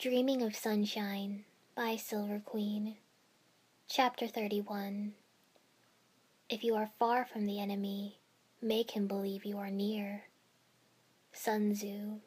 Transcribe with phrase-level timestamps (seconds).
[0.00, 1.44] Dreaming of Sunshine
[1.76, 2.96] by Silver Queen.
[3.86, 5.12] Chapter 31
[6.48, 8.18] If you are far from the enemy,
[8.62, 10.22] make him believe you are near.
[11.34, 12.20] Sun Tzu.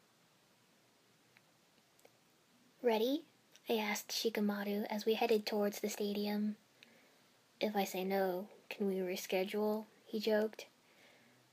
[2.83, 3.23] Ready?
[3.67, 6.57] I asked Shikamaru as we headed towards the stadium.
[7.59, 9.85] If I say no, can we reschedule?
[10.05, 10.67] He joked.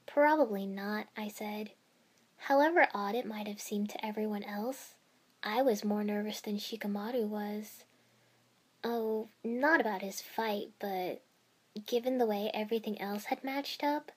[0.07, 1.71] Probably not, I said.
[2.37, 4.97] However odd it might have seemed to everyone else,
[5.43, 7.85] I was more nervous than Shikamaru was.
[8.85, 11.23] Oh, not about his fight, but
[11.87, 14.13] given the way everything else had matched up,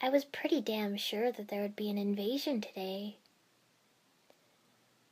[0.00, 3.16] I was pretty damn sure that there would be an invasion today.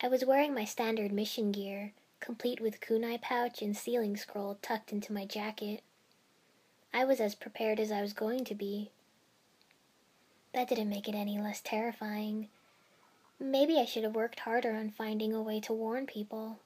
[0.00, 4.92] I was wearing my standard mission gear, complete with kunai pouch and sealing scroll tucked
[4.92, 5.82] into my jacket.
[6.92, 8.90] I was as prepared as I was going to be.
[10.52, 12.48] That didn't make it any less terrifying.
[13.42, 16.60] Maybe I should have worked harder on finding a way to warn people.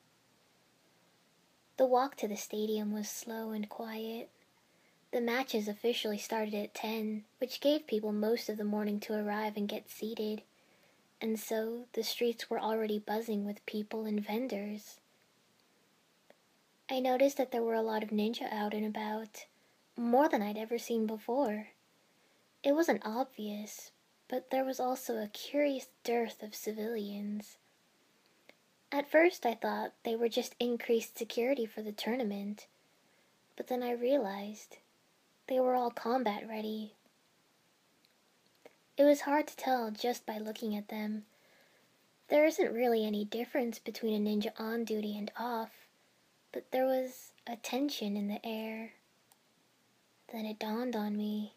[1.76, 4.28] The walk to the stadium was slow and quiet.
[5.12, 9.56] The matches officially started at 10, which gave people most of the morning to arrive
[9.56, 10.42] and get seated,
[11.20, 14.98] and so the streets were already buzzing with people and vendors.
[16.90, 19.46] I noticed that there were a lot of ninja out and about,
[19.96, 21.68] more than I'd ever seen before.
[22.64, 23.92] It wasn't obvious,
[24.28, 27.58] but there was also a curious dearth of civilians.
[28.90, 32.66] At first, I thought they were just increased security for the tournament,
[33.56, 34.78] but then I realized
[35.48, 36.94] they were all combat ready.
[38.96, 41.24] It was hard to tell just by looking at them.
[42.28, 45.70] There isn't really any difference between a ninja on duty and off,
[46.52, 48.92] but there was a tension in the air.
[50.32, 51.54] Then it dawned on me.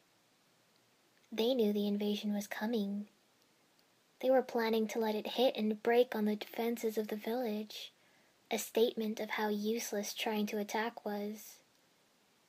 [1.31, 3.07] They knew the invasion was coming.
[4.21, 7.91] They were planning to let it hit and break on the defenses of the village,
[8.49, 11.57] a statement of how useless trying to attack was.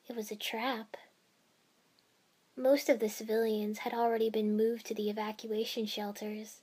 [0.09, 0.97] It was a trap.
[2.57, 6.63] Most of the civilians had already been moved to the evacuation shelters.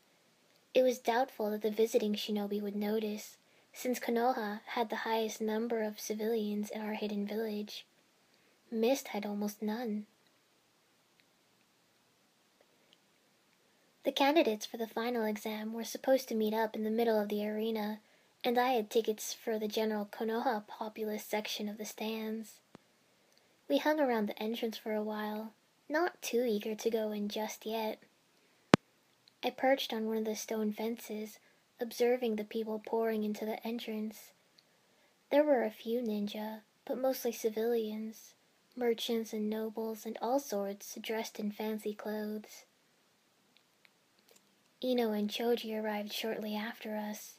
[0.74, 3.38] It was doubtful that the visiting shinobi would notice,
[3.72, 7.86] since Konoha had the highest number of civilians in our hidden village.
[8.72, 10.08] Mist had almost none.
[14.06, 17.28] The candidates for the final exam were supposed to meet up in the middle of
[17.28, 18.02] the arena,
[18.44, 22.60] and I had tickets for the general Konoha populace section of the stands.
[23.68, 25.54] We hung around the entrance for a while,
[25.90, 27.98] not too eager to go in just yet.
[29.44, 31.40] I perched on one of the stone fences,
[31.82, 34.34] observing the people pouring into the entrance.
[35.32, 38.36] There were a few ninja, but mostly civilians,
[38.76, 42.66] merchants and nobles and all sorts dressed in fancy clothes.
[44.84, 47.36] Ino and Choji arrived shortly after us.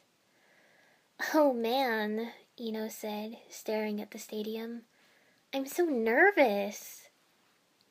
[1.33, 4.83] Oh man, Ino said, staring at the stadium.
[5.53, 7.09] I'm so nervous.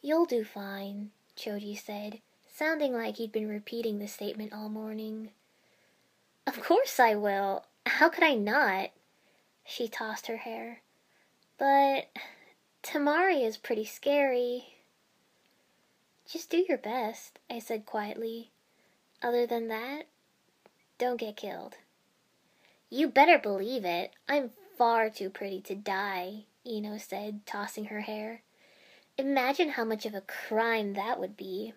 [0.03, 5.31] You'll do fine, Choji said, sounding like he'd been repeating the statement all morning.
[6.47, 7.65] Of course I will.
[7.87, 8.91] How could I not?
[9.65, 10.83] She tossed her hair.
[11.59, 12.09] But
[12.83, 14.77] Temari is pretty scary.
[16.29, 18.51] Just do your best, I said quietly.
[19.23, 20.07] Other than that,
[20.99, 21.77] don't get killed.
[22.91, 24.13] You better believe it.
[24.29, 28.43] I'm far too pretty to die, Ino said, tossing her hair.
[29.19, 31.73] Imagine how much of a crime that would be.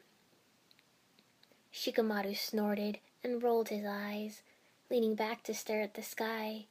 [1.74, 4.42] Shikamaru snorted and rolled his eyes,
[4.90, 6.66] leaning back to stare at the sky.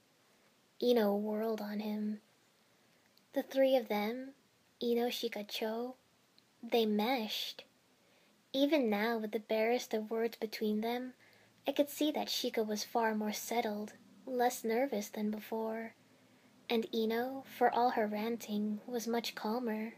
[0.83, 2.21] Ino whirled on him.
[3.33, 4.31] The three of them,
[4.83, 5.95] Ino Shikacho,
[6.63, 7.65] they meshed.
[8.53, 11.13] Even now, with the barest of words between them,
[11.67, 13.93] I could see that Shika was far more settled,
[14.25, 15.95] less nervous than before,
[16.71, 19.95] and Ino, for all her ranting, was much calmer.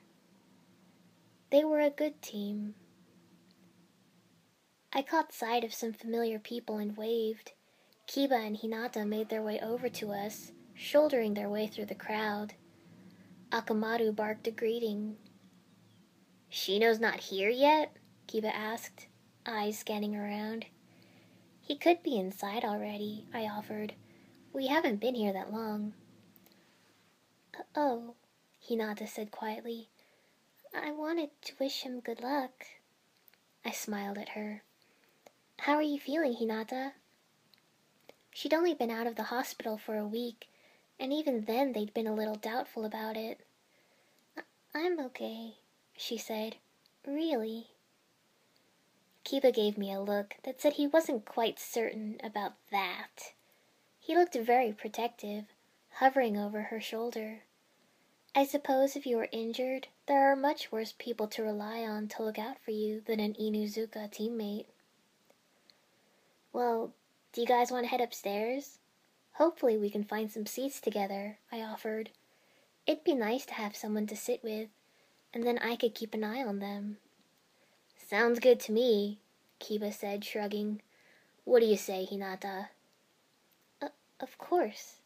[1.50, 2.75] They were a good team.
[4.93, 7.53] I caught sight of some familiar people and waved.
[8.09, 12.54] Kiba and Hinata made their way over to us, shouldering their way through the crowd.
[13.53, 15.16] Akamaru barked a greeting.
[16.51, 17.97] Shino's not here yet?
[18.30, 19.09] Kiba asked,
[19.44, 20.66] eyes scanning around.
[21.60, 23.94] He could be inside already, I offered.
[24.53, 25.94] We haven't been here that long.
[27.74, 28.15] Oh,
[28.68, 29.88] Hinata said quietly.
[30.72, 32.66] I wanted to wish him good luck.
[33.65, 34.62] I smiled at her.
[35.59, 36.92] How are you feeling, Hinata?
[38.30, 40.47] She'd only been out of the hospital for a week,
[41.00, 43.41] and even then they'd been a little doubtful about it.
[44.72, 45.54] I'm okay,
[45.97, 46.59] she said.
[47.04, 47.71] Really?
[49.25, 53.33] Kiba gave me a look that said he wasn't quite certain about that.
[53.99, 55.45] He looked very protective,
[55.95, 57.43] hovering over her shoulder.
[58.34, 62.22] I suppose if you are injured, there are much worse people to rely on to
[62.22, 64.67] look out for you than an Inuzuka teammate.
[66.53, 66.93] Well,
[67.33, 68.78] do you guys want to head upstairs?
[69.33, 72.11] Hopefully, we can find some seats together, I offered.
[72.87, 74.69] It'd be nice to have someone to sit with,
[75.33, 76.99] and then I could keep an eye on them.
[78.10, 79.21] Sounds good to me,
[79.60, 80.83] Kiba said, shrugging.
[81.45, 82.71] What do you say, Hinata?
[83.80, 84.97] Uh, of course.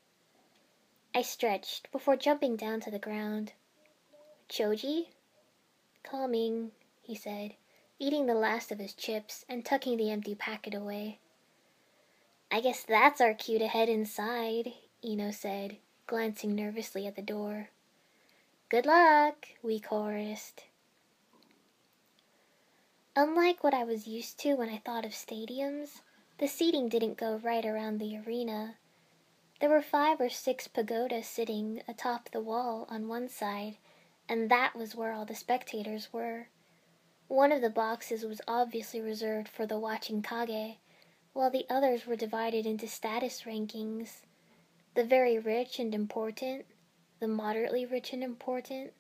[1.15, 3.53] I stretched before jumping down to the ground.
[4.49, 5.09] Choji?
[6.03, 6.71] Calming,
[7.03, 7.57] he said,
[7.99, 11.19] eating the last of his chips and tucking the empty packet away.
[12.51, 14.73] I guess that's our cue to head inside,
[15.05, 15.77] Ino said,
[16.07, 17.69] glancing nervously at the door.
[18.71, 20.63] Good luck, we chorused.
[23.17, 26.01] Unlike what I was used to when I thought of stadiums,
[26.39, 28.75] the seating didn't go right around the arena.
[29.61, 33.77] There were five or six pagodas sitting atop the wall on one side,
[34.29, 36.49] and that was where all the spectators were.
[37.29, 40.79] One of the boxes was obviously reserved for the watching Kage,
[41.35, 44.23] while the others were divided into status rankings.
[44.97, 46.67] The very rich and important,
[47.21, 48.93] the moderately rich and important,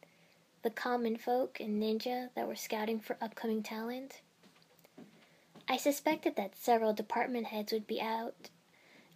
[0.64, 4.22] the common folk and ninja that were scouting for upcoming talent.
[5.68, 8.48] I suspected that several department heads would be out,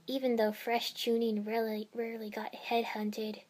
[0.06, 3.40] even though fresh Chunin rarely, rarely got headhunted.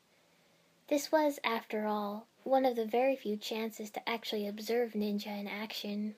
[0.89, 5.49] This was, after all, one of the very few chances to actually observe ninja in
[5.49, 6.15] action.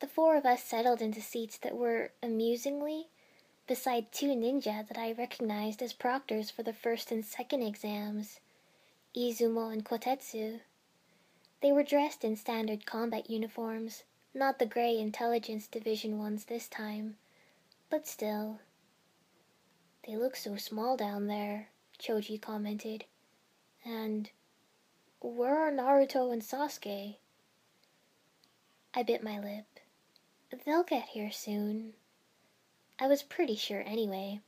[0.00, 3.08] The four of us settled into seats that were, amusingly,
[3.66, 8.40] beside two ninja that I recognized as proctors for the first and second exams,
[9.16, 10.60] Izumo and Kotetsu.
[11.62, 14.04] They were dressed in standard combat uniforms,
[14.34, 17.16] not the gray intelligence division ones this time,
[17.88, 18.60] but still.
[20.06, 21.68] They look so small down there,
[21.98, 23.06] Choji commented.
[23.84, 24.28] And
[25.20, 27.16] where are Naruto and Sasuke?
[28.92, 29.64] I bit my lip.
[30.64, 31.94] They'll get here soon.
[32.98, 34.40] I was pretty sure anyway.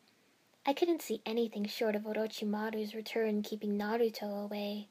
[0.69, 4.89] I couldn't see anything short of Orochimaru's return keeping Naruto away.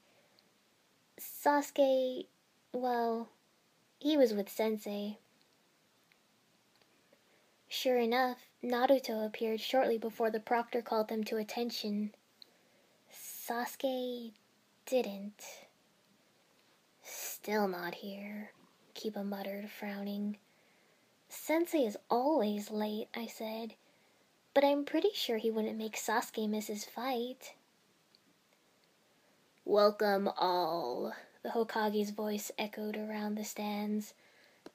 [1.19, 2.25] Sasuke,
[2.73, 3.29] well,
[3.99, 5.19] he was with Sensei.
[7.67, 12.11] Sure enough, Naruto appeared shortly before the proctor called them to attention.
[13.13, 14.31] Sasuke
[14.87, 15.43] didn't.
[17.03, 18.49] Still not here,
[18.95, 20.37] Kiba muttered, frowning.
[21.29, 23.75] Sensei is always late, I said,
[24.57, 27.53] but I'm pretty sure he wouldn't make Sasuke miss his fight.
[29.63, 31.13] Welcome all,
[31.43, 34.15] the Hokage's voice echoed around the stands,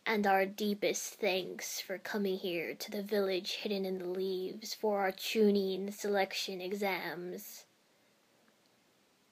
[0.07, 5.01] and our deepest thanks for coming here to the village hidden in the leaves for
[5.01, 7.65] our Chunin selection exams.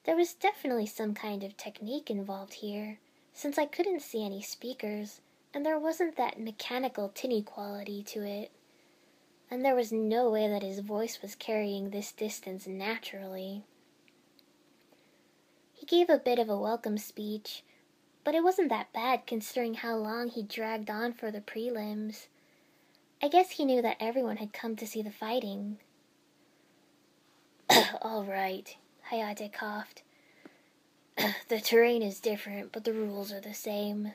[0.03, 2.99] There was definitely some kind of technique involved here,
[3.33, 5.21] since I couldn't see any speakers
[5.53, 8.51] and there wasn't that mechanical tinny quality to it.
[9.51, 13.63] And there was no way that his voice was carrying this distance naturally.
[15.73, 17.63] He gave a bit of a welcome speech,
[18.23, 22.27] but it wasn't that bad considering how long he dragged on for the prelims.
[23.21, 25.79] I guess he knew that everyone had come to see the fighting.
[28.01, 28.73] All right,
[29.11, 30.03] Hayate coughed.
[31.49, 34.13] the terrain is different, but the rules are the same.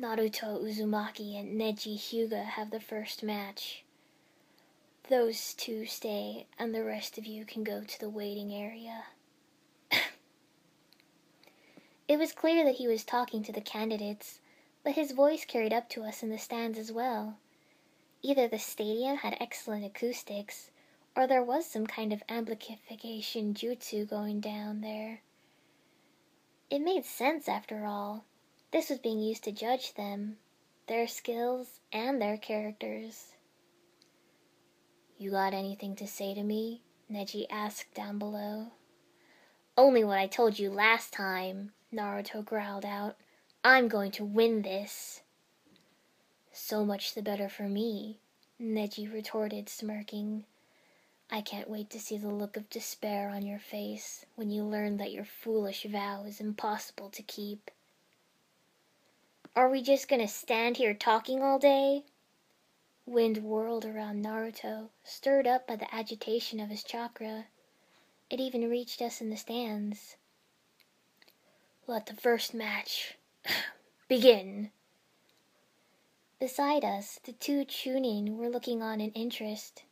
[0.00, 3.84] Naruto Uzumaki and Neji Hyuga have the first match.
[5.08, 9.04] Those two stay, and the rest of you can go to the waiting area.
[12.08, 14.40] it was clear that he was talking to the candidates,
[14.84, 17.38] but his voice carried up to us in the stands as well.
[18.22, 20.70] Either the stadium had excellent acoustics,
[21.16, 25.20] or there was some kind of amplification jutsu going down there.
[26.70, 28.24] It made sense after all.
[28.70, 30.38] This was being used to judge them,
[30.86, 33.34] their skills, and their characters.
[35.18, 36.82] You got anything to say to me?
[37.10, 38.72] Neji asked down below.
[39.76, 43.16] Only what I told you last time, Naruto growled out.
[43.64, 45.22] I'm going to win this.
[46.52, 48.18] So much the better for me,
[48.60, 50.44] Neji retorted, smirking.
[51.30, 54.98] I can't wait to see the look of despair on your face when you learn
[54.98, 57.70] that your foolish vow is impossible to keep.
[59.56, 62.04] Are we just gonna stand here talking all day?
[63.06, 67.46] Wind whirled around Naruto, stirred up by the agitation of his chakra.
[68.30, 70.16] It even reached us in the stands.
[71.86, 73.18] Let the first match
[74.08, 74.70] begin.
[76.38, 79.82] Beside us, the two Chunin were looking on in interest.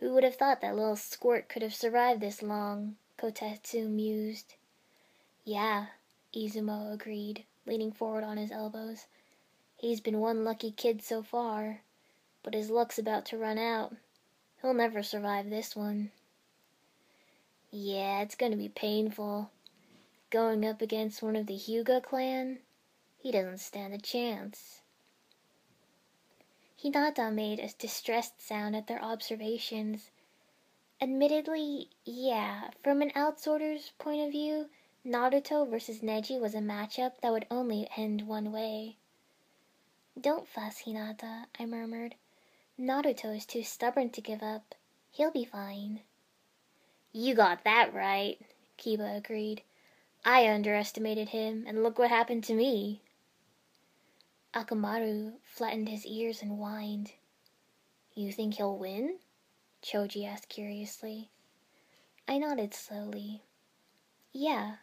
[0.00, 2.96] Who would have thought that little squirt could have survived this long?
[3.18, 4.56] Kotetsu mused.
[5.44, 5.86] Yeah,
[6.34, 9.06] Izumo agreed, leaning forward on his elbows.
[9.82, 11.80] He's been one lucky kid so far,
[12.44, 13.92] but his luck's about to run out.
[14.60, 16.12] He'll never survive this one.
[17.72, 19.50] Yeah, it's gonna be painful.
[20.30, 22.60] Going up against one of the Hyuga clan?
[23.18, 24.82] He doesn't stand a chance.
[26.80, 30.12] Hinata made a distressed sound at their observations.
[31.00, 34.70] Admittedly, yeah, from an outsider's point of view,
[35.04, 38.98] Naruto versus Neji was a matchup that would only end one way.
[40.20, 42.14] Don't fuss, Hinata, I murmured.
[42.78, 44.74] Naruto is too stubborn to give up.
[45.10, 46.00] He'll be fine.
[47.12, 48.38] You got that right,
[48.78, 49.62] Kiba agreed.
[50.24, 53.02] I underestimated him, and look what happened to me.
[54.54, 57.12] Akamaru flattened his ears and whined.
[58.14, 59.18] You think he'll win?
[59.82, 61.30] Choji asked curiously.
[62.28, 63.42] I nodded slowly.
[64.32, 64.76] Yeah,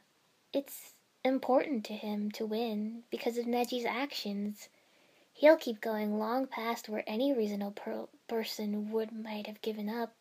[0.51, 0.93] it's
[1.23, 4.69] important to him to win because of Neji's actions.
[5.39, 10.11] He'll keep going long past where any reasonable per person would might have given up.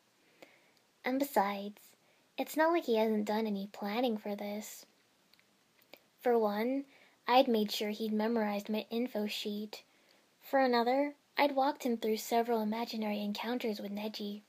[1.05, 1.81] And besides,
[2.37, 4.87] it's not like he hasn't done any planning for this.
[6.21, 6.85] For one,
[7.27, 9.83] I'd made sure he'd memorized my info sheet.
[10.41, 14.43] For another, I'd walked him through several imaginary encounters with Neji,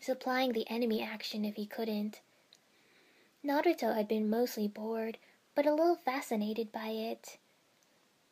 [0.00, 2.20] supplying the enemy action if he couldn't.
[3.44, 5.18] Naruto had been mostly bored,
[5.56, 7.38] but a little fascinated by it.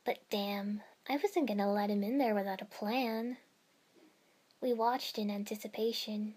[0.05, 3.39] But damn, I wasn't gonna let him in there without a plan.
[4.61, 6.35] We watched in anticipation.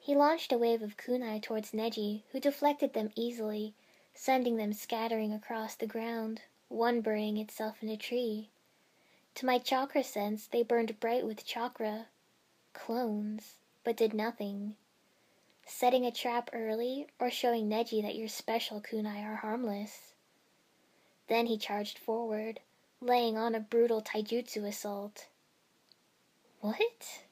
[0.00, 3.74] He launched a wave of kunai towards Neji, who deflected them easily,
[4.14, 8.50] sending them scattering across the ground, one burying itself in a tree.
[9.36, 12.06] To my chakra sense, they burned bright with chakra,
[12.72, 14.74] clones, but did nothing.
[15.66, 20.14] Setting a trap early or showing Neji that your special kunai are harmless.
[21.28, 22.58] Then he charged forward,
[23.00, 25.26] laying on a brutal taijutsu assault.
[26.60, 27.22] What?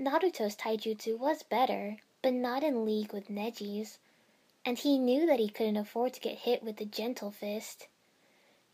[0.00, 3.98] Naruto's taijutsu was better, but not in league with Neji's
[4.68, 7.86] and he knew that he couldn't afford to get hit with the gentle fist.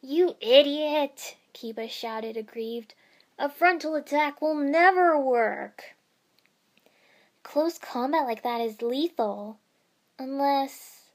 [0.03, 1.37] You idiot!
[1.55, 2.95] Kiba shouted, aggrieved.
[3.39, 5.95] A frontal attack will never work!
[7.45, 9.59] Close combat like that is lethal.
[10.19, 11.11] Unless.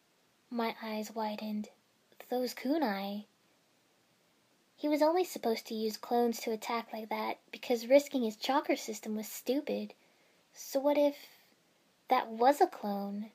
[0.50, 1.68] My eyes widened.
[2.30, 3.26] Those kunai.
[4.80, 8.78] He was only supposed to use clones to attack like that because risking his chakra
[8.78, 9.94] system was stupid.
[10.54, 11.18] So what if
[12.08, 13.32] that was a clone?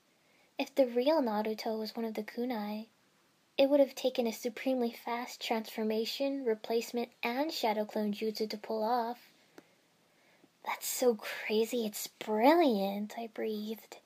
[0.59, 2.87] If the real Naruto was one of the kunai,
[3.59, 8.83] it would have taken a supremely fast transformation, replacement, and shadow clone jutsu to pull
[8.83, 9.29] off.
[10.65, 13.99] That's so crazy, it's brilliant, I breathed.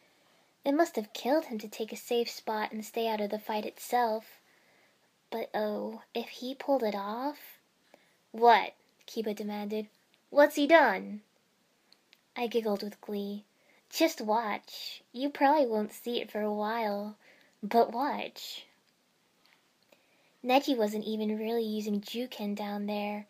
[0.64, 3.38] It must have killed him to take a safe spot and stay out of the
[3.38, 4.37] fight itself.
[5.30, 7.58] But oh, if he pulled it off?
[8.32, 8.74] What?
[9.06, 9.88] Kiba demanded.
[10.30, 11.22] What's he done?
[12.36, 13.44] I giggled with glee.
[13.90, 15.02] Just watch.
[15.12, 17.16] You probably won't see it for a while,
[17.62, 18.66] but watch.
[20.44, 23.26] Neji wasn't even really using Juken down there.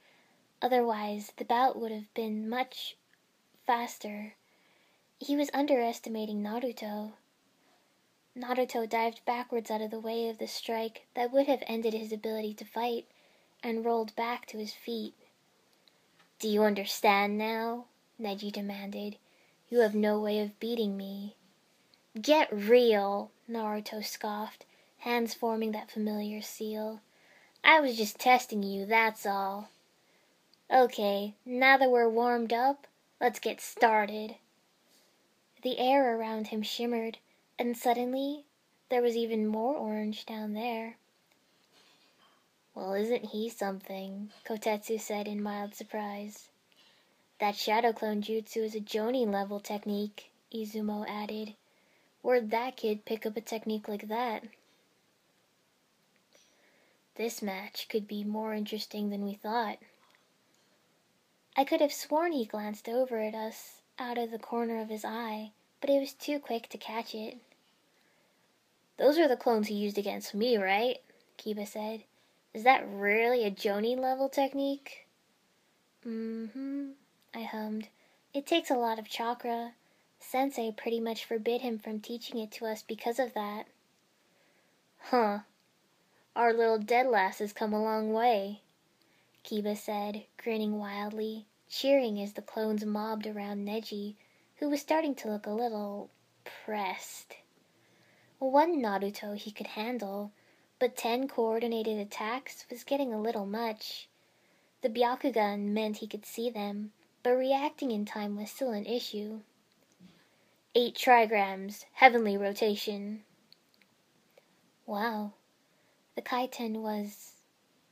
[0.61, 2.97] Otherwise, the bout would have been much
[3.67, 4.35] faster.
[5.19, 7.13] He was underestimating Naruto.
[8.37, 12.13] Naruto dived backwards out of the way of the strike that would have ended his
[12.13, 13.07] ability to fight
[13.63, 15.15] and rolled back to his feet.
[16.39, 17.87] Do you understand now?
[18.21, 19.17] Neji demanded.
[19.69, 21.35] You have no way of beating me.
[22.21, 24.65] Get real, Naruto scoffed,
[24.99, 27.01] hands forming that familiar seal.
[27.65, 29.69] I was just testing you, that's all.
[30.71, 32.87] Okay, now that we're warmed up,
[33.21, 34.37] let's get started.
[35.63, 37.19] The air around him shimmered,
[37.59, 38.45] and suddenly
[38.89, 40.97] there was even more orange down there.
[42.75, 44.31] Well, isn't he something?
[44.47, 46.49] Kotetsu said in mild surprise.
[47.41, 51.55] That shadow clone jutsu is a Jonin level technique, Izumo added.
[52.23, 54.45] Where'd that kid pick up a technique like that?
[57.17, 59.79] This match could be more interesting than we thought.
[61.57, 65.05] I could have sworn he glanced over at us out of the corner of his
[65.05, 65.51] eye,
[65.81, 67.39] but it was too quick to catch it.
[68.99, 70.99] Those are the clones he used against me, right?
[71.39, 72.05] Kiba said.
[72.53, 75.07] Is that really a Jonin level technique?
[76.07, 76.91] Mm-hmm,
[77.35, 77.89] I hummed.
[78.35, 79.73] It takes a lot of chakra.
[80.19, 83.67] Sensei pretty much forbid him from teaching it to us because of that.
[84.99, 85.41] Huh.
[86.35, 88.63] Our little dead lass has come a long way,
[89.45, 94.17] Kiba said, grinning wildly, cheering as the clones mobbed around Neji,
[94.57, 96.11] who was starting to look a little
[96.45, 97.37] pressed.
[98.39, 100.33] One Naruto he could handle,
[100.79, 104.09] but ten coordinated attacks was getting a little much.
[104.81, 106.93] The Byakugan meant he could see them,
[107.23, 109.41] but reacting in time was still an issue.
[110.75, 113.25] Eight trigrams, heavenly rotation.
[114.87, 115.33] Wow,
[116.15, 117.33] the Kaiten was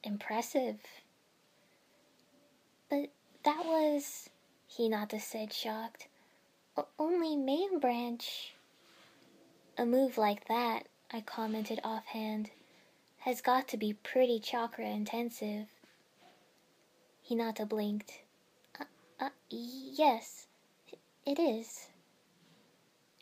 [0.04, 0.78] impressive.
[2.88, 3.10] But
[3.44, 4.30] that was,
[4.70, 6.08] Hinata said, shocked.
[6.98, 8.55] Only main branch.
[9.78, 12.50] A move like that, I commented offhand,
[13.18, 15.66] has got to be pretty chakra intensive.
[17.28, 18.20] Hinata blinked.
[18.80, 18.84] Uh,
[19.20, 20.46] uh, yes,
[21.26, 21.88] it is.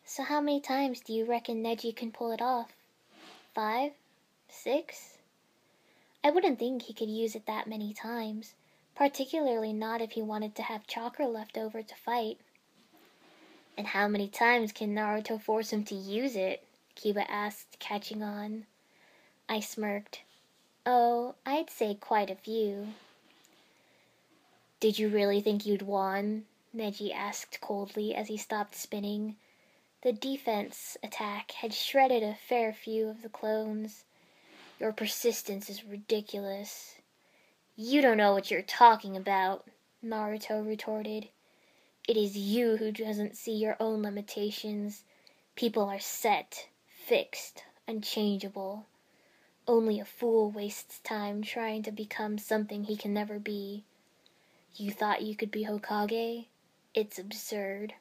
[0.05, 2.77] So how many times do you reckon Neji can pull it off?
[3.53, 3.93] Five?
[4.49, 5.19] Six?
[6.23, 8.55] I wouldn't think he could use it that many times,
[8.95, 12.39] particularly not if he wanted to have chakra left over to fight.
[13.77, 16.65] And how many times can Naruto force him to use it?
[16.97, 18.67] Kiba asked, catching on.
[19.49, 20.23] I smirked.
[20.87, 22.89] Oh, I'd say quite a few.
[24.81, 26.45] Did you really think you'd won?
[26.75, 29.37] Neji asked coldly as he stopped spinning.
[30.03, 34.05] The defense attack had shredded a fair few of the clones.
[34.79, 36.97] Your persistence is ridiculous.
[37.77, 39.67] You don't know what you're talking about,
[40.05, 41.29] Naruto retorted.
[42.07, 45.05] It is you who doesn't see your own limitations.
[45.57, 48.85] People are set, fixed, unchangeable.
[49.67, 53.85] Only a fool wastes time trying to become something he can never be.
[54.77, 56.45] You thought you could be Hokage?
[56.93, 57.95] It's absurd.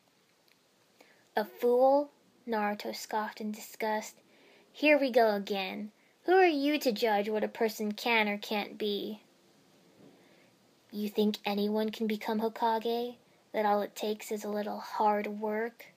[1.38, 2.10] A fool?
[2.46, 4.16] Naruto scoffed in disgust.
[4.70, 5.94] Here we go again.
[6.26, 9.22] Who are you to judge what a person can or can't be?
[10.92, 13.16] You think anyone can become Hokage?
[13.54, 15.94] That all it takes is a little hard work?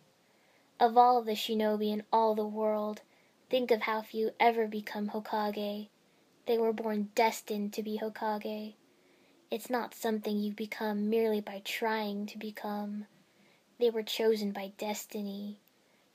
[0.79, 3.01] Of all the shinobi in all the world,
[3.49, 5.89] think of how few ever become Hokage.
[6.47, 8.75] They were born destined to be Hokage.
[9.51, 13.07] It's not something you become merely by trying to become.
[13.79, 15.61] They were chosen by destiny.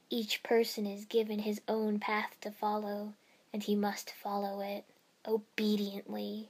[0.09, 3.13] Each person is given his own path to follow,
[3.51, 4.85] and he must follow it
[5.25, 6.49] obediently.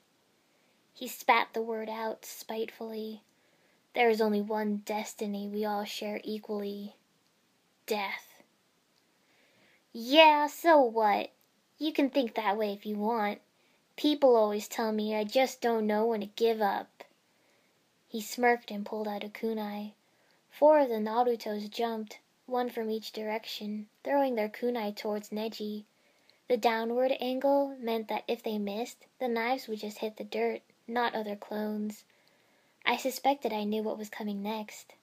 [0.93, 3.21] He spat the word out spitefully.
[3.93, 6.95] There is only one destiny we all share equally
[7.85, 8.41] death.
[9.91, 11.31] Yeah, so what?
[11.77, 13.41] You can think that way if you want.
[13.97, 17.03] People always tell me I just don't know when to give up.
[18.07, 19.91] He smirked and pulled out a kunai.
[20.49, 25.83] Four of the Narutos jumped, one from each direction, throwing their kunai towards Neji.
[26.47, 30.61] The downward angle meant that if they missed, the knives would just hit the dirt,
[30.87, 32.03] not other clones.
[32.85, 34.93] I suspected I knew what was coming next.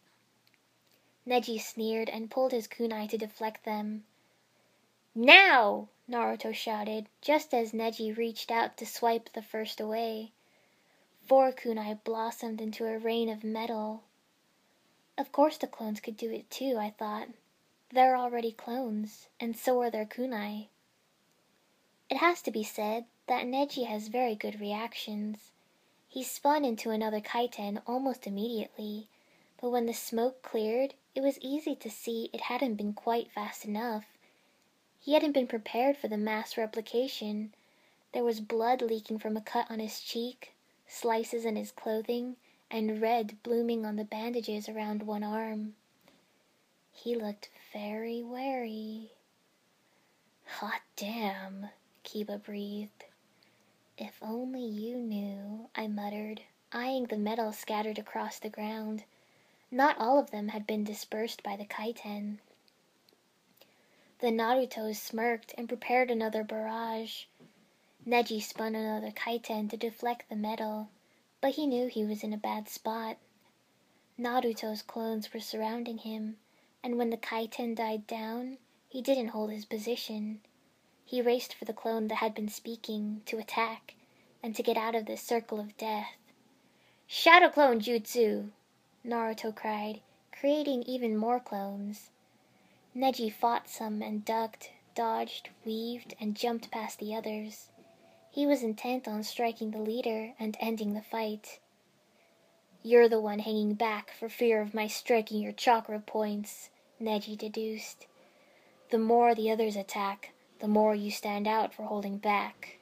[1.27, 4.05] Neji sneered and pulled his kunai to deflect them.
[5.15, 5.89] Now!
[6.09, 10.33] Naruto shouted, just as Neji reached out to swipe the first away.
[11.27, 14.05] Four kunai blossomed into a rain of metal.
[15.19, 17.29] Of course the clones could do it too, I thought.
[17.91, 20.69] They're already clones, and so are their kunai.
[22.09, 25.53] It has to be said that Neji has very good reactions.
[26.09, 29.09] He spun into another kaiten almost immediately,
[29.61, 33.67] but when the smoke cleared, it was easy to see it hadn't been quite fast
[33.67, 34.07] enough.
[34.99, 37.53] He hadn't been prepared for the mass replication.
[38.13, 40.55] There was blood leaking from a cut on his cheek,
[40.87, 42.37] slices in his clothing,
[42.71, 45.75] and red blooming on the bandages around one arm.
[46.93, 49.13] He looked very wary.
[50.47, 51.69] Hot damn,
[52.05, 53.05] Kiba breathed.
[54.01, 59.03] If only you knew, I muttered, eyeing the metal scattered across the ground.
[59.73, 62.39] Not all of them had been dispersed by the kaiten.
[64.21, 67.25] The Narutos smirked and prepared another barrage.
[68.07, 70.91] Neji spun another kaiten to deflect the metal,
[71.41, 73.17] but he knew he was in a bad spot.
[74.17, 76.39] Naruto's clones were surrounding him,
[76.85, 78.59] and when the kaiten died down,
[78.89, 80.41] he didn't hold his position.
[81.09, 83.95] He raced for the clone that had been speaking, to attack,
[84.43, 86.19] and to get out of this circle of death.
[87.07, 88.51] Shadow Clone Jutsu!
[89.07, 90.03] Naruto cried,
[90.39, 92.11] creating even more clones.
[92.95, 97.71] Neji fought some and ducked, dodged, weaved, and jumped past the others.
[98.31, 101.59] He was intent on striking the leader and ending the fight.
[102.83, 106.69] You're the one hanging back for fear of my striking your chakra points,
[107.01, 108.07] Neji deduced.
[108.91, 112.79] The more the others attack, the more you stand out for holding back.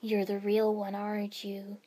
[0.00, 1.78] You're the real one, aren't you?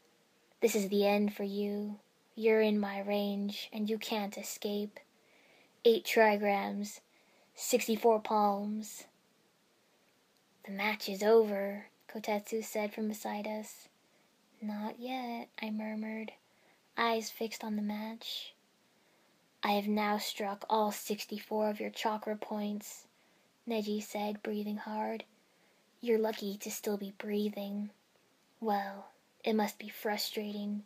[0.62, 2.00] This is the end for you.
[2.36, 5.00] You're in my range, and you can't escape.
[5.84, 7.00] eight trigrams,
[7.56, 9.06] 64 palms.
[10.66, 13.88] The match is over, Kotetsu said from beside us.
[14.62, 16.34] Not yet, I murmured,
[16.98, 18.54] eyes fixed on the match.
[19.64, 23.06] I have now struck all 64 of your chakra points,
[23.68, 25.24] Neji said, breathing hard.
[26.02, 27.92] You're lucky to still be breathing.
[28.60, 29.10] Well,
[29.44, 30.84] it must be frustrating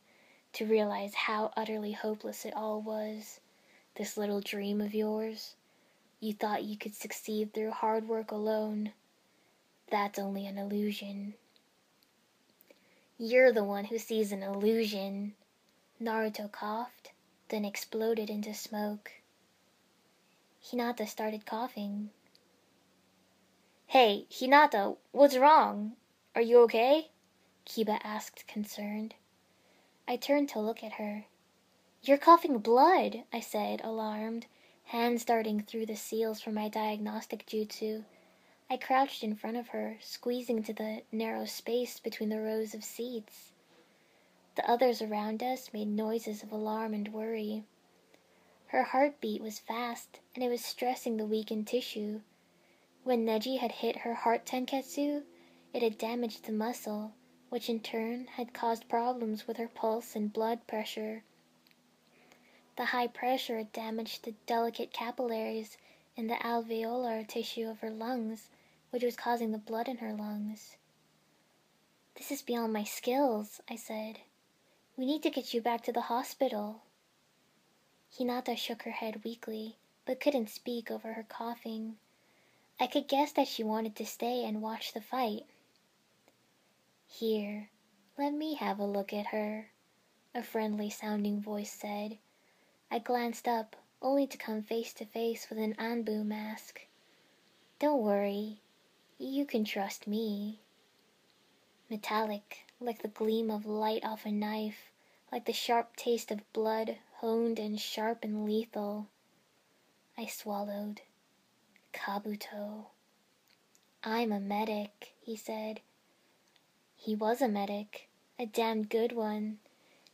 [0.53, 3.39] to realize how utterly hopeless it all was.
[3.95, 5.55] This little dream of yours.
[6.19, 8.91] You thought you could succeed through hard work alone.
[9.89, 11.35] That's only an illusion.
[13.17, 15.35] You're the one who sees an illusion.
[16.01, 17.11] Naruto coughed
[17.49, 19.11] then exploded into smoke.
[20.63, 22.09] Hinata started coughing.
[23.87, 25.95] Hey, Hinata, what's wrong?
[26.35, 27.11] Are you okay?
[27.65, 29.13] Kiba asked, concerned.
[30.07, 31.25] I turned to look at her.
[32.01, 34.47] You're coughing blood, I said, alarmed,
[34.85, 38.03] hands darting through the seals for my diagnostic jutsu.
[38.69, 42.83] I crouched in front of her, squeezing to the narrow space between the rows of
[42.83, 43.51] seats.
[44.55, 47.63] The others around us made noises of alarm and worry.
[48.67, 52.21] Her heartbeat was fast, and it was stressing the weakened tissue.
[53.05, 55.25] When Neji had hit her heart tenketsu,
[55.73, 57.13] it had damaged the muscle,
[57.49, 61.23] which in turn had caused problems with her pulse and blood pressure.
[62.77, 65.77] The high pressure had damaged the delicate capillaries
[66.15, 68.49] in the alveolar tissue of her lungs,
[68.89, 70.77] which was causing the blood in her lungs.
[72.15, 74.21] This is beyond my skills, I said.
[74.97, 76.81] We need to get you back to the hospital.
[78.17, 81.97] Hinata shook her head weakly, but couldn't speak over her coughing.
[82.79, 85.45] I could guess that she wanted to stay and watch the fight.
[87.07, 87.69] Here,
[88.17, 89.71] let me have a look at her,
[90.33, 92.17] a friendly sounding voice said.
[92.91, 96.81] I glanced up, only to come face to face with an Anbu mask.
[97.79, 98.59] Don't worry,
[99.17, 100.59] you can trust me.
[101.89, 104.91] Metallic, like the gleam of light off a knife,
[105.31, 109.07] like the sharp taste of blood, honed and sharp and lethal.
[110.17, 111.01] I swallowed.
[111.95, 112.87] Kabuto.
[114.03, 115.79] I'm a medic, he said.
[116.95, 119.59] He was a medic, a damned good one.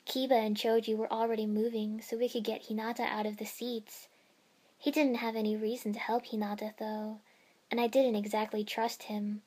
[0.05, 4.07] Kiba and Choji were already moving so we could get Hinata out of the seats.
[4.77, 7.19] He didn't have any reason to help Hinata, though,
[7.69, 9.41] and I didn't exactly trust him.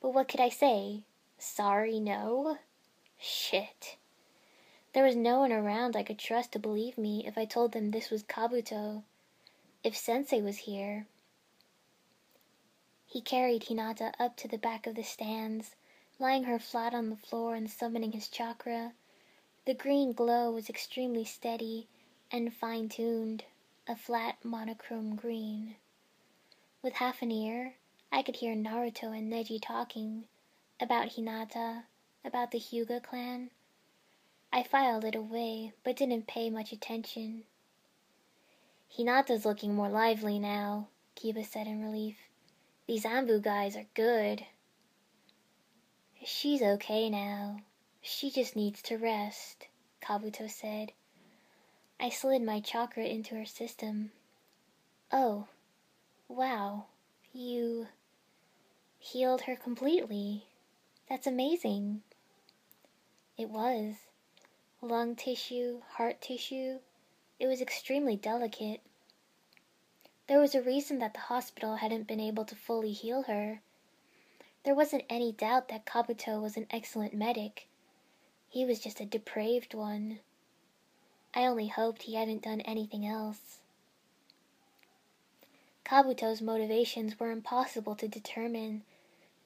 [0.00, 1.04] But what could I say?
[1.38, 2.58] Sorry, no?
[3.20, 3.96] Shit.
[4.94, 7.90] There was no one around I could trust to believe me if I told them
[7.90, 9.02] this was Kabuto.
[9.84, 11.06] If Sensei was here.
[13.10, 15.74] He carried Hinata up to the back of the stands,
[16.18, 18.92] lying her flat on the floor and summoning his chakra.
[19.64, 21.88] The green glow was extremely steady
[22.30, 23.44] and fine tuned,
[23.86, 25.76] a flat monochrome green.
[26.82, 27.76] With half an ear,
[28.12, 30.24] I could hear Naruto and Neji talking
[30.78, 31.84] about Hinata,
[32.22, 33.50] about the Hyuga clan.
[34.52, 37.44] I filed it away, but didn't pay much attention.
[38.94, 42.27] Hinata's looking more lively now, Kiba said in relief.
[42.88, 44.46] These Anbu guys are good.
[46.24, 47.58] She's okay now.
[48.00, 49.66] She just needs to rest,
[50.00, 50.92] Kabuto said.
[52.00, 54.12] I slid my chakra into her system.
[55.12, 55.48] Oh,
[56.28, 56.86] wow,
[57.34, 57.88] you
[58.98, 60.46] healed her completely.
[61.10, 62.00] That's amazing.
[63.36, 63.96] It was.
[64.80, 66.78] Lung tissue, heart tissue.
[67.38, 68.80] It was extremely delicate.
[70.28, 73.60] There was a reason that the hospital hadn't been able to fully heal her.
[74.64, 77.66] There wasn't any doubt that Kabuto was an excellent medic.
[78.48, 80.20] He was just a depraved one.
[81.34, 83.58] I only hoped he hadn't done anything else.
[85.84, 88.82] Kabuto's motivations were impossible to determine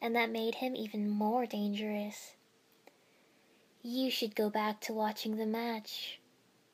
[0.03, 2.33] and that made him even more dangerous.
[3.83, 6.19] You should go back to watching the match.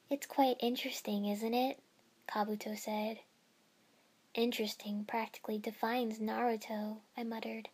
[0.09, 1.79] It's quite interesting, isn't it?
[2.27, 3.19] Kabuto said.
[4.39, 7.71] Interesting practically defines Naruto, I muttered,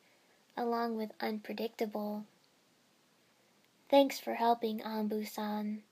[0.57, 2.25] along with unpredictable.
[3.91, 5.83] Thanks for helping Anbu-san,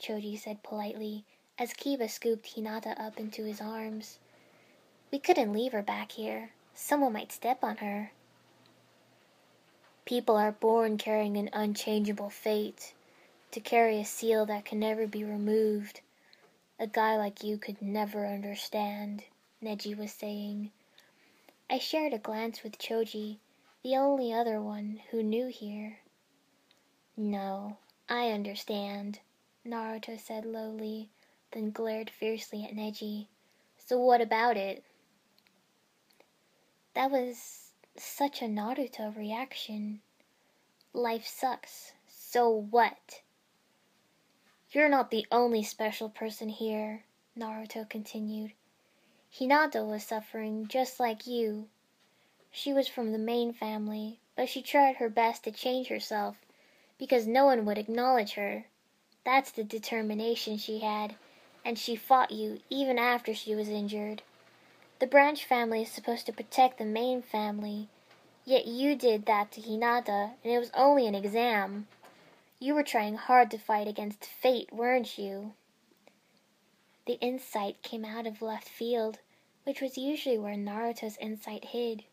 [0.00, 1.24] Choji said politely
[1.56, 4.18] as Kiba scooped Hinata up into his arms.
[5.12, 6.50] We couldn't leave her back here.
[6.74, 8.10] Someone might step on her.
[10.04, 12.92] People are born carrying an unchangeable fate,
[13.52, 16.00] to carry a seal that can never be removed.
[16.80, 19.22] A guy like you could never understand,
[19.62, 20.70] Neji was saying.
[21.68, 23.38] I shared a glance with Choji,
[23.82, 25.98] the only other one who knew here.
[27.16, 29.20] No, I understand,
[29.66, 31.08] Naruto said lowly,
[31.52, 33.26] then glared fiercely at Neji.
[33.76, 34.84] So what about it?
[36.94, 40.00] That was such a Naruto reaction.
[40.92, 41.92] Life sucks.
[42.08, 43.22] So what?
[44.70, 47.04] You're not the only special person here,
[47.36, 48.52] Naruto continued.
[49.38, 51.68] Hinata was suffering just like you.
[52.50, 56.38] She was from the main family, but she tried her best to change herself
[56.98, 58.64] because no one would acknowledge her.
[59.24, 61.14] That's the determination she had,
[61.64, 64.22] and she fought you even after she was injured.
[64.98, 67.86] The branch family is supposed to protect the main family,
[68.44, 71.86] yet you did that to Hinata, and it was only an exam.
[72.58, 75.52] You were trying hard to fight against fate, weren't you?
[77.06, 79.20] The insight came out of left field,
[79.68, 82.04] which was usually where Naruto's insight hid.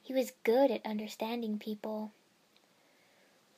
[0.00, 2.12] He was good at understanding people.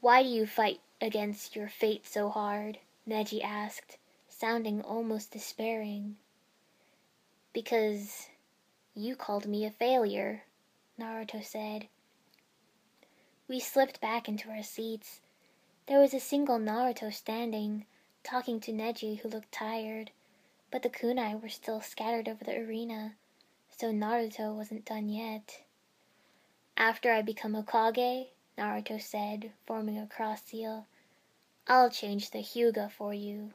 [0.00, 2.78] Why do you fight against your fate so hard?
[3.06, 3.98] Neji asked,
[4.30, 6.16] sounding almost despairing.
[7.52, 8.28] Because
[8.94, 10.44] you called me a failure,
[10.98, 11.88] Naruto said.
[13.48, 15.20] We slipped back into our seats.
[15.86, 17.84] There was a single Naruto standing,
[18.24, 20.10] talking to Neji, who looked tired,
[20.70, 23.16] but the kunai were still scattered over the arena,
[23.76, 25.62] so Naruto wasn't done yet.
[26.76, 30.86] After I become Hokage, Naruto said, forming a cross seal,
[31.66, 33.52] I'll change the Hyuga for you.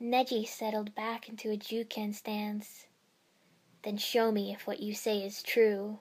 [0.00, 2.86] Neji settled back into a Juken stance.
[3.82, 6.00] Then show me if what you say is true.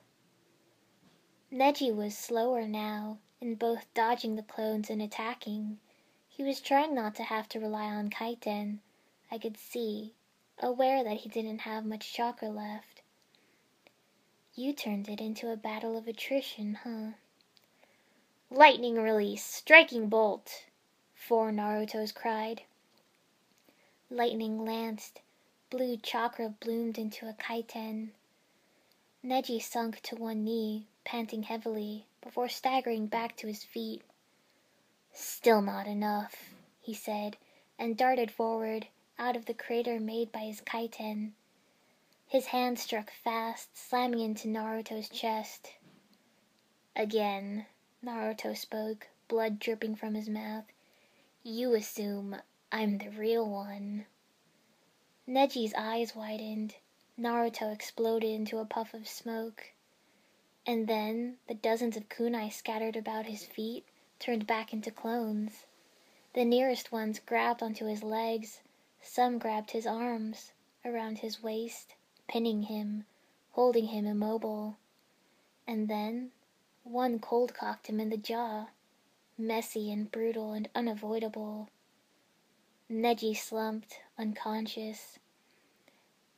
[1.52, 5.80] Neji was slower now, in both dodging the clones and attacking.
[6.28, 8.80] He was trying not to have to rely on Kaiten,
[9.32, 10.14] I could see,
[10.60, 13.02] aware that he didn't have much chakra left.
[14.54, 17.18] You turned it into a battle of attrition, huh?
[18.50, 19.44] Lightning release!
[19.44, 20.66] Striking bolt!
[21.14, 22.62] Four Narutos cried.
[24.10, 25.22] Lightning lanced.
[25.70, 28.12] Blue chakra bloomed into a kaiten.
[29.26, 34.04] Neji sunk to one knee, panting heavily, before staggering back to his feet.
[35.12, 37.38] Still not enough, he said,
[37.80, 41.34] and darted forward, out of the crater made by his kaiten.
[42.28, 45.74] His hand struck fast, slamming into Naruto's chest.
[46.96, 47.66] Again,
[48.04, 50.66] Naruto spoke, blood dripping from his mouth.
[51.44, 52.38] You assume
[52.72, 54.06] I'm the real one.
[55.28, 56.76] Neji's eyes widened.
[57.18, 59.72] Naruto exploded into a puff of smoke.
[60.66, 63.86] And then the dozens of kunai scattered about his feet
[64.20, 65.66] turned back into clones.
[66.34, 68.62] The nearest ones grabbed onto his legs,
[69.06, 70.52] some grabbed his arms,
[70.84, 71.94] around his waist,
[72.28, 73.06] pinning him,
[73.52, 74.78] holding him immobile.
[75.68, 76.32] And then
[76.84, 78.68] one cold cocked him in the jaw,
[79.38, 81.70] messy and brutal and unavoidable.
[82.90, 85.20] Neji slumped, unconscious.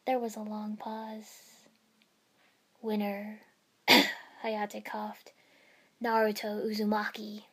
[0.06, 1.68] There was a long pause.
[2.82, 3.40] Winner,
[4.44, 5.32] Hayate coughed.
[6.04, 7.44] Naruto Uzumaki.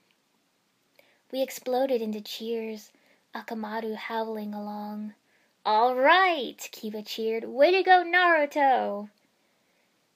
[1.33, 2.93] We exploded into cheers,
[3.35, 5.15] Akamaru howling along.
[5.67, 7.45] All right, Kiba cheered.
[7.45, 9.11] Way to go, Naruto!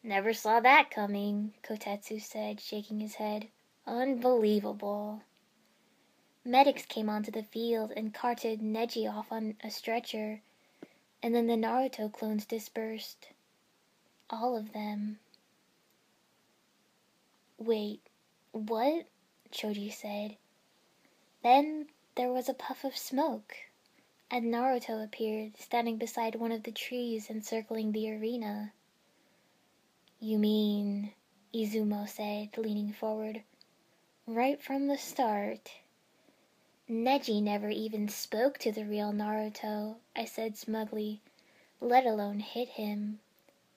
[0.03, 3.49] Never saw that coming, Kotetsu said, shaking his head.
[3.87, 5.23] Unbelievable.
[6.45, 10.41] Medics came onto the field and carted Neji off on a stretcher,
[11.23, 13.29] and then the Naruto clones dispersed.
[14.31, 15.19] All of them.
[17.59, 18.01] Wait,
[18.53, 19.07] what?
[19.51, 20.37] Choji said.
[21.43, 23.55] Then there was a puff of smoke
[24.31, 28.73] and Naruto appeared, standing beside one of the trees encircling the arena.
[30.21, 31.13] You mean,
[31.55, 33.43] Izumo said, leaning forward,
[34.27, 35.71] right from the start.
[36.91, 41.23] Neji never even spoke to the real Naruto, I said smugly,
[41.81, 43.21] let alone hit him.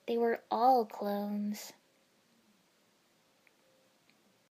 [0.08, 1.74] They were all clones.